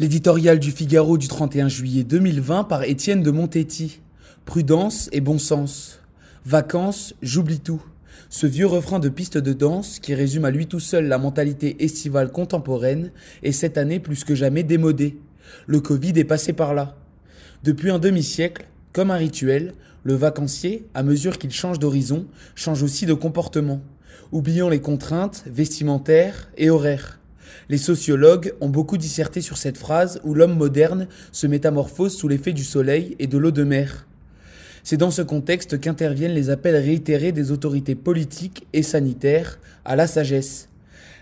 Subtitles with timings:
[0.00, 4.00] L'éditorial du Figaro du 31 juillet 2020 par Étienne de Montetti.
[4.44, 6.00] Prudence et bon sens.
[6.44, 7.80] Vacances, j'oublie tout.
[8.28, 11.84] Ce vieux refrain de piste de danse, qui résume à lui tout seul la mentalité
[11.84, 13.12] estivale contemporaine,
[13.44, 15.16] est cette année plus que jamais démodé.
[15.68, 16.96] Le Covid est passé par là.
[17.62, 22.26] Depuis un demi-siècle, comme un rituel, le vacancier, à mesure qu'il change d'horizon,
[22.56, 23.80] change aussi de comportement,
[24.32, 27.20] oubliant les contraintes vestimentaires et horaires.
[27.68, 32.52] Les sociologues ont beaucoup disserté sur cette phrase où l'homme moderne se métamorphose sous l'effet
[32.52, 34.06] du soleil et de l'eau de mer.
[34.82, 40.06] C'est dans ce contexte qu'interviennent les appels réitérés des autorités politiques et sanitaires à la
[40.06, 40.68] sagesse.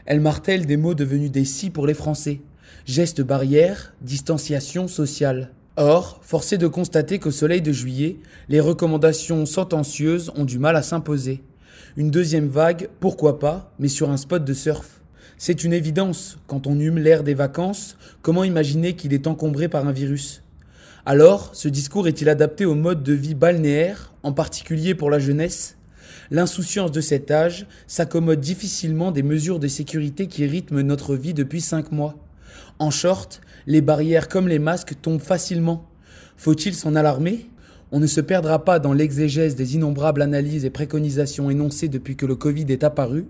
[0.04, 2.40] Elles martèlent des mots devenus des si pour les Français.
[2.86, 5.50] Gestes barrières, distanciation sociale.
[5.76, 8.16] Or, force est de constater qu'au soleil de juillet,
[8.48, 11.42] les recommandations sentencieuses ont du mal à s'imposer.
[11.96, 15.01] Une deuxième vague, pourquoi pas, mais sur un spot de surf.
[15.38, 19.86] C'est une évidence, quand on hume l'air des vacances, comment imaginer qu'il est encombré par
[19.86, 20.42] un virus?
[21.04, 25.76] Alors, ce discours est-il adapté au mode de vie balnéaire, en particulier pour la jeunesse?
[26.30, 31.60] L'insouciance de cet âge s'accommode difficilement des mesures de sécurité qui rythment notre vie depuis
[31.60, 32.16] cinq mois.
[32.78, 35.88] En short, les barrières comme les masques tombent facilement.
[36.36, 37.48] Faut-il s'en alarmer?
[37.90, 42.26] On ne se perdra pas dans l'exégèse des innombrables analyses et préconisations énoncées depuis que
[42.26, 43.26] le Covid est apparu.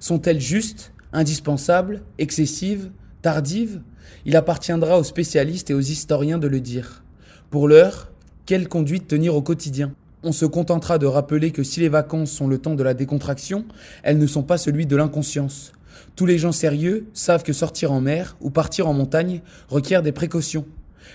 [0.00, 0.92] Sont-elles justes?
[1.12, 2.90] Indispensable, excessive,
[3.22, 3.82] tardive,
[4.24, 7.02] il appartiendra aux spécialistes et aux historiens de le dire.
[7.50, 8.12] Pour l'heure,
[8.46, 9.94] quelle conduite tenir au quotidien?
[10.22, 13.64] On se contentera de rappeler que si les vacances sont le temps de la décontraction,
[14.02, 15.72] elles ne sont pas celui de l'inconscience.
[16.14, 20.12] Tous les gens sérieux savent que sortir en mer ou partir en montagne requiert des
[20.12, 20.66] précautions.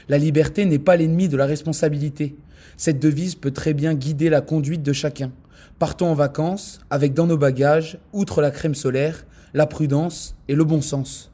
[0.10, 2.36] La liberté n'est pas l'ennemi de la responsabilité.
[2.76, 5.32] Cette devise peut très bien guider la conduite de chacun.
[5.80, 10.64] Partons en vacances avec dans nos bagages, outre la crème solaire, la prudence et le
[10.64, 11.32] bon sens.